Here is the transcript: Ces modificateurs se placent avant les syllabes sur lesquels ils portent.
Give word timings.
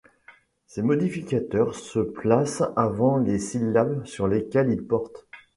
Ces 0.65 0.81
modificateurs 0.81 1.75
se 1.75 1.99
placent 1.99 2.63
avant 2.75 3.17
les 3.17 3.37
syllabes 3.37 4.03
sur 4.07 4.27
lesquels 4.27 4.71
ils 4.71 4.83
portent. 4.87 5.27